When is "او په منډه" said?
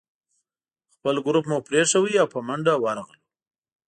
2.21-2.73